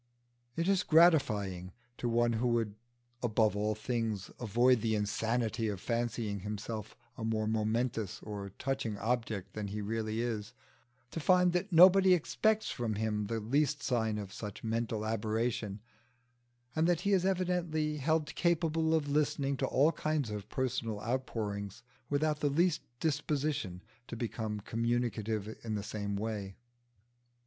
[0.55, 2.73] It is gratifying to one who would
[3.21, 9.53] above all things avoid the insanity of fancying himself a more momentous or touching object
[9.53, 10.53] than he really is,
[11.11, 15.81] to find that nobody expects from him the least sign of such mental aberration,
[16.75, 21.69] and that he is evidently held capable of listening to all kinds of personal outpouring
[22.09, 26.55] without the least disposition to become communicative in the same way.